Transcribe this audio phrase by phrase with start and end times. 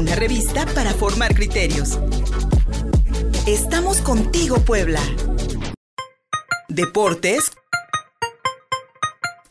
[0.00, 1.98] una revista para formar criterios.
[3.46, 5.00] Estamos contigo, Puebla.
[6.70, 7.52] Deportes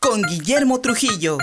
[0.00, 1.38] con Guillermo Trujillo.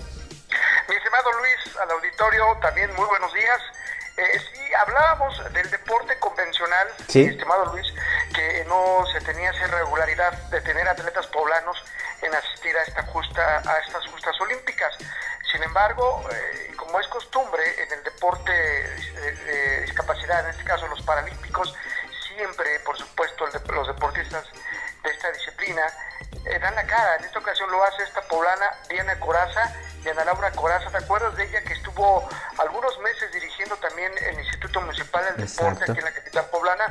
[2.63, 3.61] También muy buenos días.
[4.17, 7.87] Eh, sí, hablábamos del deporte convencional, mi estimado Luis,
[8.35, 11.77] que no se tenía esa irregularidad de tener atletas poblanos
[12.23, 14.97] en asistir a esta justa a estas justas olímpicas.
[15.51, 21.03] Sin embargo, eh, como es costumbre en el deporte de, discapacidad, en este caso los
[21.03, 21.75] paralímpicos,
[22.29, 24.45] siempre, por supuesto, los deportistas
[25.03, 25.83] de esta disciplina
[26.45, 27.17] eh, dan la cara.
[27.17, 30.91] En esta ocasión lo hace esta poblana Diana Coraza, Diana Laura Coraza.
[30.91, 32.27] ¿Te acuerdas de ella que estuvo
[32.57, 36.87] algunos meses dirigiendo también el Instituto Municipal del Deporte aquí en la capital poblana?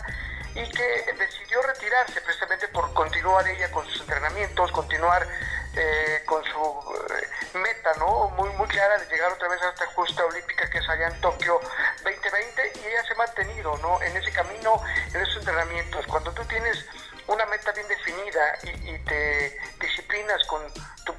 [0.54, 5.26] y que decidió retirarse precisamente por continuar ella con sus entrenamientos, continuar
[5.74, 8.28] eh, con su eh, meta, ¿no?
[8.32, 11.22] Muy, muy clara de llegar otra vez a esta justa olímpica que es allá en
[11.22, 11.62] Tokio
[12.04, 14.02] 2020 y ella se ha mantenido, ¿no?
[14.02, 14.84] En ese camino,
[15.14, 16.06] en esos entrenamientos.
[16.08, 16.86] Cuando tú tienes
[17.28, 20.62] una meta bien definida y, te disciplinas con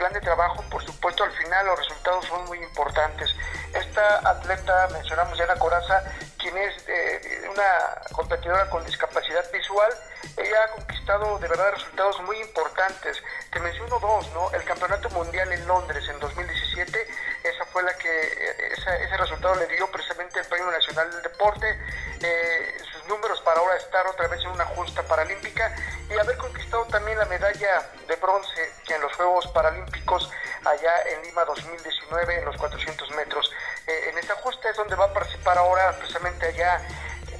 [0.02, 3.30] plan de trabajo, por supuesto al final los resultados son muy importantes.
[3.72, 6.02] Esta atleta, mencionamos ya la Coraza,
[6.38, 9.92] quien es eh, una competidora con discapacidad visual,
[10.36, 13.22] ella ha conquistado de verdad resultados muy importantes.
[13.52, 14.50] Te menciono dos, ¿no?
[14.50, 17.06] El Campeonato Mundial en Londres en 2017,
[17.44, 21.78] esa fue la que, eh, ese resultado le dio precisamente el Premio Nacional del Deporte,
[22.22, 22.76] eh,
[23.12, 25.74] números para ahora estar otra vez en una justa paralímpica
[26.08, 30.30] y haber conquistado también la medalla de bronce en los Juegos Paralímpicos
[30.64, 33.52] allá en Lima 2019 en los 400 metros.
[33.86, 36.80] Eh, en esta justa es donde va a participar ahora precisamente allá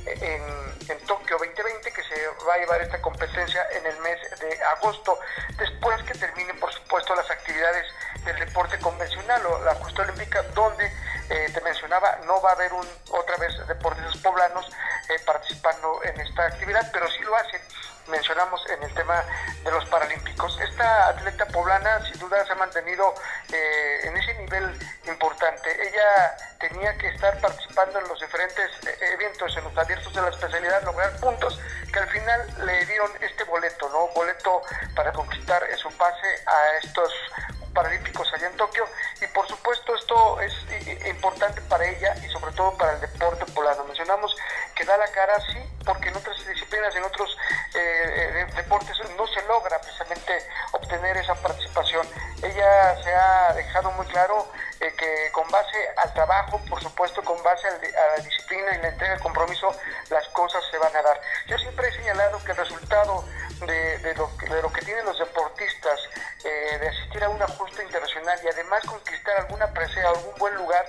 [0.05, 0.43] en,
[0.91, 5.19] en, Tokio 2020, que se va a llevar esta competencia en el mes de agosto,
[5.57, 7.87] después que terminen, por supuesto, las actividades
[8.25, 10.93] del deporte convencional o la justa olímpica, donde
[11.33, 12.73] eh, te mencionaba, no va a haber
[13.11, 14.71] otra vez deportistas poblanos
[15.09, 17.61] eh, participando en esta actividad, pero sí lo hacen
[18.09, 19.25] mencionamos en el tema
[19.65, 20.59] de los Paralímpicos.
[20.61, 23.15] Esta atleta poblana sin duda se ha mantenido
[23.53, 25.71] eh, en ese nivel importante.
[25.89, 28.71] Ella tenía que estar participando en los diferentes
[29.01, 31.42] eventos, en los abiertos de la especialidad, lograr puntos
[62.93, 63.25] resultado
[63.67, 66.01] de, de, lo, de lo, que tienen los deportistas,
[66.43, 70.85] de asistir a una justa internacional y además conquistar alguna presea, algún buen lugar,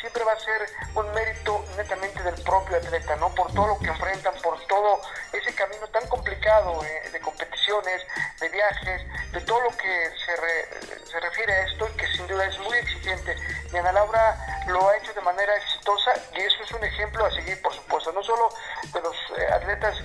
[0.00, 3.34] siempre va a ser un mérito netamente del propio atleta, ¿no?
[3.34, 5.00] Por todo lo que enfrentan, por todo
[5.32, 8.02] ese camino tan complicado eh, de competiciones,
[8.40, 9.02] de viajes,
[9.32, 12.76] de todo lo que se, se refiere a esto y que sin duda es muy
[12.78, 13.36] exigente.
[13.72, 14.36] Y Ana Laura
[14.68, 18.12] lo ha hecho de manera exitosa y eso es un ejemplo a seguir, por supuesto,
[18.12, 18.48] no solo
[18.92, 19.96] de los eh, atletas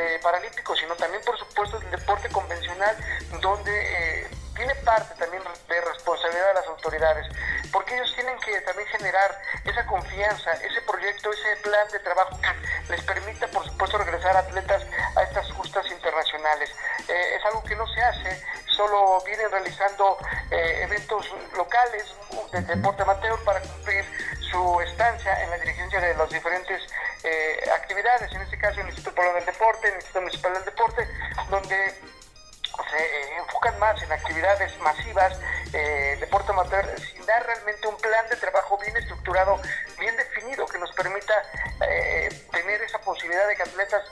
[0.00, 2.96] de paralímpicos, sino también, por supuesto, del deporte convencional,
[3.40, 7.26] donde eh, tiene parte también de responsabilidad de las autoridades,
[7.72, 12.92] porque ellos tienen que también generar esa confianza, ese proyecto, ese plan de trabajo que
[12.92, 14.82] les permita, por supuesto, regresar atletas
[15.16, 16.70] a estas justas internacionales.
[17.08, 18.42] Eh, es algo que no se hace,
[18.76, 20.18] solo vienen realizando
[20.50, 22.04] eh, eventos locales
[22.52, 24.04] de deporte amateur para cumplir
[24.50, 26.82] su estancia en la dirigencia de las diferentes
[27.24, 31.08] eh, actividades, en este caso el Instituto Polo del Deporte, el Instituto Municipal del Deporte,
[31.50, 31.94] donde
[32.90, 35.38] se enfocan más en actividades masivas,
[35.72, 39.60] eh, deporte amateur, sin dar realmente un plan de trabajo bien estructurado,
[39.98, 41.34] bien definido, que nos permita
[41.88, 44.02] eh, tener esa posibilidad de que atletas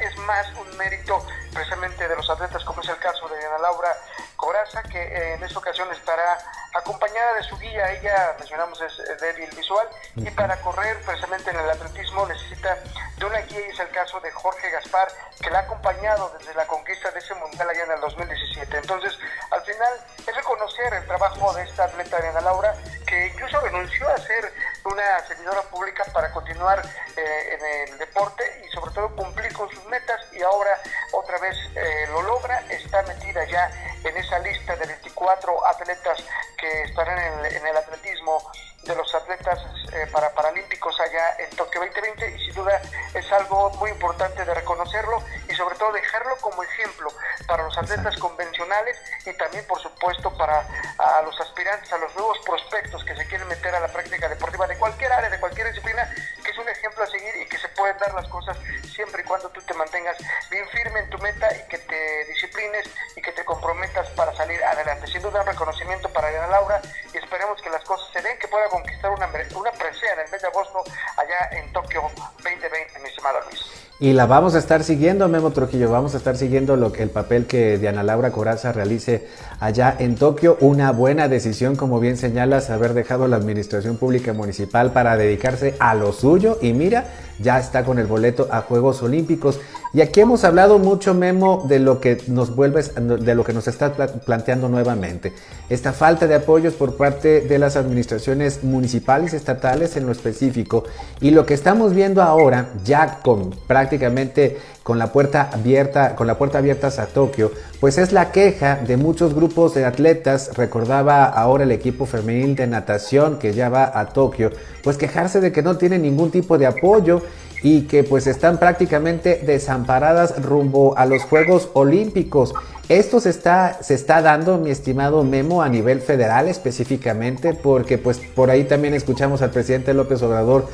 [0.00, 3.96] es más un mérito precisamente de los atletas, como es el caso de Ana Laura
[4.36, 6.38] Coraza, que eh, en esta ocasión estará
[6.74, 9.86] acompañada de su guía, ella mencionamos es débil visual,
[10.16, 12.76] y para correr precisamente en el atletismo necesita
[13.16, 15.08] de una guía y es el caso de Jorge Gaspar,
[15.40, 18.76] que la ha acompañado desde la conquista de ese mundial allá en el 2017.
[18.76, 19.16] Entonces,
[19.50, 19.92] al final
[20.26, 22.74] es reconocer el trabajo de esta atleta Ana Laura,
[23.06, 24.52] que incluso renunció a ser
[24.84, 26.82] una servidora pública para continuar
[27.16, 30.78] eh, en el deporte y sobre todo cumplir con sus metas y ahora
[31.12, 33.70] otra vez eh, lo logra, está metida ya
[34.04, 36.22] en esa lista de 24 atletas
[36.58, 38.42] que estarán en el, atletismo
[38.82, 39.58] de los atletas
[39.92, 42.80] eh, para paralímpicos allá en Tokio 2020 y sin duda
[43.14, 47.08] es algo muy importante de reconocerlo y sobre todo dejarlo como ejemplo
[47.46, 50.66] para los atletas convencionales y también por supuesto para
[50.98, 54.66] a los aspirantes, a los nuevos prospectos que se quieren meter a la práctica deportiva
[54.66, 56.08] de cualquier área, de cualquier disciplina,
[56.42, 58.56] que es un ejemplo a seguir y que se pueden dar las cosas
[58.94, 60.16] siempre y cuando tú te mantengas
[60.50, 64.62] bien firme en tu meta y que te disciplines y que te comprometas para salir
[64.62, 65.06] adelante.
[65.08, 66.80] Sin duda un reconocimiento para Ana Laura
[67.12, 70.30] y esperemos que las cosas se den, que pueda conquistar una, una presea en el
[70.30, 70.84] mes de agosto
[71.16, 72.02] allá en Tokio
[72.42, 72.70] 2020,
[73.00, 73.84] mi estimado Luis.
[74.00, 77.46] Y la vamos a estar siguiendo, Memo Trujillo, vamos a estar siguiendo lo el papel
[77.46, 79.28] que Diana Laura Coraza realice
[79.60, 80.56] allá en Tokio.
[80.60, 85.94] Una buena decisión, como bien señalas, haber dejado la administración pública municipal para dedicarse a
[85.94, 86.58] lo suyo.
[86.60, 87.04] Y mira,
[87.38, 89.60] ya está con el boleto a Juegos Olímpicos.
[89.94, 93.68] Y aquí hemos hablado mucho, Memo, de lo que nos vuelves, de lo que nos
[93.68, 95.32] está planteando nuevamente.
[95.68, 100.82] Esta falta de apoyos por parte de las administraciones municipales, estatales en lo específico.
[101.20, 106.36] Y lo que estamos viendo ahora, ya con prácticamente con la puerta abierta, con la
[106.38, 110.50] puerta abierta a Tokio, pues es la queja de muchos grupos de atletas.
[110.56, 114.50] Recordaba ahora el equipo femenil de natación que ya va a Tokio,
[114.82, 117.22] pues quejarse de que no tiene ningún tipo de apoyo
[117.64, 122.52] y que pues están prácticamente desamparadas rumbo a los Juegos Olímpicos.
[122.90, 128.18] Esto se está, se está dando, mi estimado Memo, a nivel federal específicamente, porque pues
[128.18, 130.68] por ahí también escuchamos al presidente López Obrador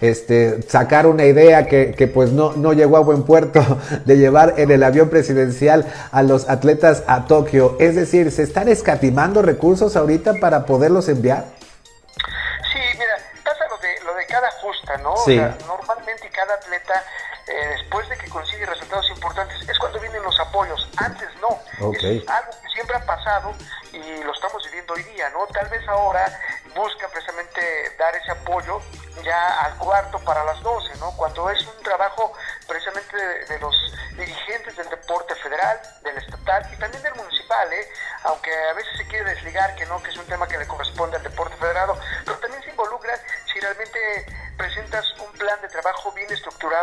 [0.00, 3.62] este, sacar una idea que, que, pues no, no llegó a buen puerto
[4.06, 7.76] de llevar en el avión presidencial a los atletas a Tokio.
[7.78, 11.44] Es decir, ¿se están escatimando recursos ahorita para poderlos enviar?
[14.30, 15.14] cada justa, ¿no?
[15.16, 15.79] normalmente
[16.40, 17.04] cada atleta,
[17.46, 20.88] eh, después de que consigue resultados importantes, es cuando vienen los apoyos.
[20.96, 21.60] Antes no.
[21.92, 23.52] Es algo que siempre ha pasado
[23.92, 25.46] y lo estamos viviendo hoy día, ¿no?
[25.48, 26.24] Tal vez ahora
[26.74, 27.60] buscan precisamente
[27.98, 28.80] dar ese apoyo
[29.22, 31.14] ya al cuarto para las 12, ¿no?
[31.16, 32.32] Cuando es un trabajo
[32.66, 33.74] precisamente de, los
[34.16, 37.86] dirigentes del deporte federal, del estatal y también del municipal, ¿eh?
[38.24, 41.18] Aunque a veces se quiere desligar que no, que es un tema que le corresponde
[41.18, 41.99] al deporte federado,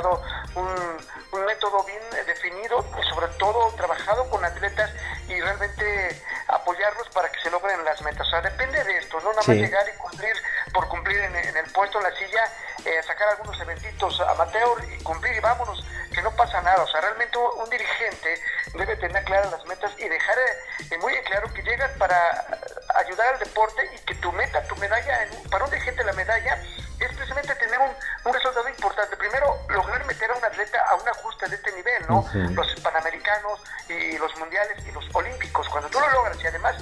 [0.05, 4.91] un, método bien definido, sobre todo trabajado con atletas
[5.27, 8.27] y realmente apoyarlos para que se logren las metas.
[8.27, 10.35] O sea, depende de esto, no nada más llegar y cumplir
[10.73, 12.43] por cumplir en, el puesto, en la silla,
[12.85, 16.83] eh, sacar algunos eventitos amateur y cumplir y vámonos, que no pasa nada.
[16.83, 18.41] O sea, realmente un, dirigente
[18.73, 22.45] debe tener claras las metas y dejar eh, muy claro que llegan para
[22.95, 26.61] ayudar al deporte y que tu meta, tu medalla, para un dirigente la medalla
[31.49, 32.25] de este nivel, ¿no?
[32.53, 35.67] Los panamericanos y los mundiales y los olímpicos.
[35.69, 36.75] Cuando tú lo logras y además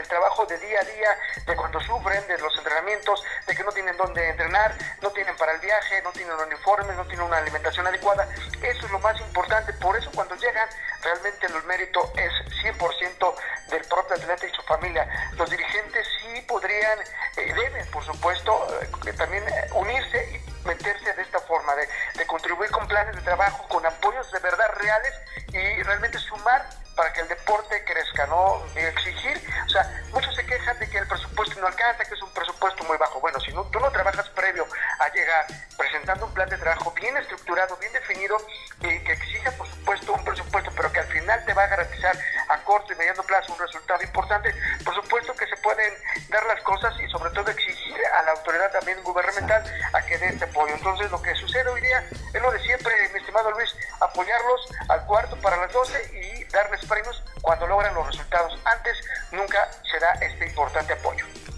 [0.00, 3.70] el trabajo de día a día, de cuando sufren, de los entrenamientos, de que no
[3.72, 7.86] tienen dónde entrenar, no tienen para el viaje, no tienen uniformes, no tienen una alimentación
[7.86, 8.26] adecuada.
[8.62, 9.72] Eso es lo más importante.
[9.74, 10.68] Por eso cuando llegan,
[11.02, 12.32] realmente el mérito es
[12.64, 13.34] 100%
[13.68, 15.06] del propio atleta y su familia.
[15.32, 16.98] Los dirigentes sí podrían,
[17.36, 18.66] eh, deben, por supuesto,
[19.06, 23.22] eh, también eh, unirse y meterse de esta forma, de, de contribuir con planes de
[23.22, 25.14] trabajo, con apoyos de verdad reales
[25.52, 28.62] y realmente sumar para que el deporte crezca, ¿no?
[28.76, 32.30] exigir, o sea, muchos se quejan de que el presupuesto no alcanza, que es un
[32.34, 33.18] presupuesto muy bajo.
[33.20, 34.66] Bueno, si no, tú no trabajas previo
[34.98, 35.46] a llegar
[35.78, 38.36] presentando un plan de trabajo bien estructurado, bien definido,
[38.80, 42.14] y que exija, por supuesto, un presupuesto, pero que al final te va a garantizar
[42.50, 44.54] a corto y mediano plazo un resultado importante,
[44.84, 45.94] por supuesto que se pueden
[46.28, 49.64] dar las cosas y sobre todo exigir a la autoridad también gubernamental
[49.94, 50.74] a que dé este apoyo.
[50.74, 52.04] Entonces, lo que sucede hoy día
[52.34, 56.09] es lo de siempre, mi estimado Luis, apoyarlos al cuarto para las 12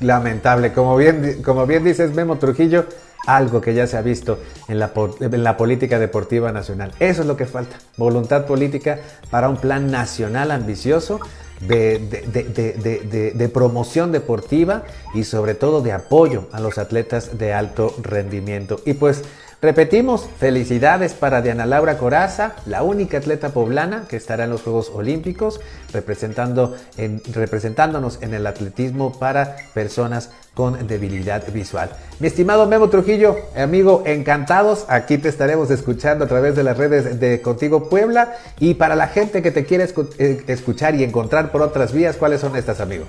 [0.03, 2.87] Lamentable, como bien, como bien dices Memo Trujillo,
[3.27, 4.91] algo que ya se ha visto en la,
[5.21, 6.93] en la, política deportiva nacional.
[6.99, 8.99] Eso es lo que falta, voluntad política
[9.31, 11.21] para un plan nacional ambicioso
[11.61, 14.83] de, de, de, promoción deportiva
[15.15, 18.81] y sobre todo de apoyo a los atletas de alto rendimiento.
[18.85, 19.23] Y pues
[19.63, 24.91] Repetimos, felicidades para Diana Laura Coraza, la única atleta poblana que estará en los Juegos
[24.93, 25.61] Olímpicos,
[25.93, 31.91] representando en, representándonos en el atletismo para personas con debilidad visual.
[32.19, 34.85] Mi estimado Memo Trujillo, amigo, encantados.
[34.89, 38.35] Aquí te estaremos escuchando a través de las redes de Contigo Puebla.
[38.59, 39.87] Y para la gente que te quiere
[40.19, 43.05] eh, escuchar y encontrar por otras vías, ¿cuáles son estas, amigo?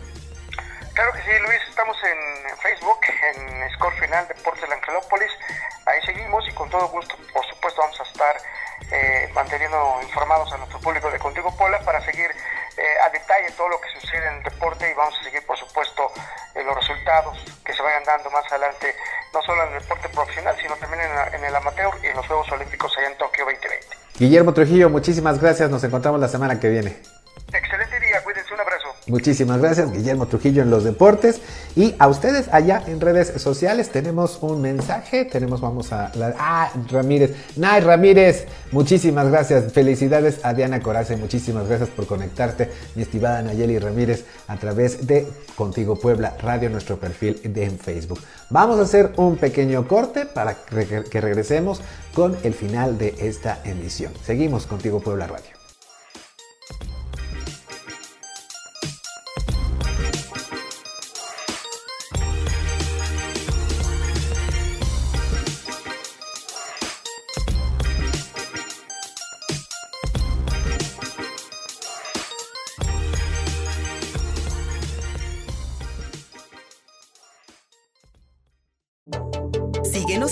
[6.73, 8.35] Todo gusto, por supuesto, vamos a estar
[8.91, 13.69] eh, manteniendo informados a nuestro público de Contigo Pola para seguir eh, a detalle todo
[13.69, 16.11] lo que sucede en el deporte y vamos a seguir, por supuesto,
[16.55, 18.95] eh, los resultados que se vayan dando más adelante,
[19.31, 22.25] no solo en el deporte profesional, sino también en, en el amateur y en los
[22.25, 23.87] Juegos Olímpicos allá en Tokio 2020.
[24.17, 25.69] Guillermo Trujillo, muchísimas gracias.
[25.69, 27.22] Nos encontramos la semana que viene.
[29.13, 31.39] Muchísimas gracias, Guillermo Trujillo en los deportes.
[31.75, 35.23] Y a ustedes allá en redes sociales tenemos un mensaje.
[35.25, 36.11] Tenemos, vamos a.
[36.15, 37.35] La, ah, Ramírez.
[37.55, 39.71] Nay Ramírez, muchísimas gracias.
[39.71, 45.27] Felicidades a Diana Coraza muchísimas gracias por conectarte, mi estimada Nayeli Ramírez, a través de
[45.55, 48.19] Contigo Puebla Radio, nuestro perfil de en Facebook.
[48.49, 51.81] Vamos a hacer un pequeño corte para que regresemos
[52.15, 54.11] con el final de esta emisión.
[54.25, 55.52] Seguimos Contigo Puebla Radio.